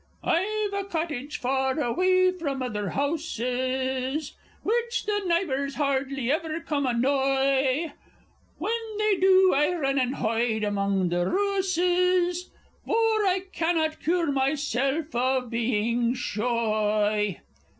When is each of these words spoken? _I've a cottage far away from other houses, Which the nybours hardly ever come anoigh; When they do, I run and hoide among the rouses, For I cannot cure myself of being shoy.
_I've 0.27 0.73
a 0.83 0.89
cottage 0.89 1.37
far 1.37 1.79
away 1.79 2.31
from 2.31 2.63
other 2.63 2.89
houses, 2.89 4.33
Which 4.63 5.05
the 5.05 5.21
nybours 5.27 5.75
hardly 5.75 6.31
ever 6.31 6.59
come 6.59 6.87
anoigh; 6.87 7.91
When 8.57 8.97
they 8.97 9.17
do, 9.17 9.53
I 9.53 9.75
run 9.75 9.99
and 9.99 10.15
hoide 10.15 10.63
among 10.63 11.09
the 11.09 11.27
rouses, 11.29 12.49
For 12.83 12.95
I 12.95 13.43
cannot 13.53 13.99
cure 14.01 14.31
myself 14.31 15.13
of 15.15 15.51
being 15.51 16.15
shoy. 16.15 17.39